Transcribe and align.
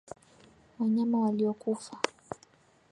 Wanyama 0.79 1.19
waliokufa 1.19 1.97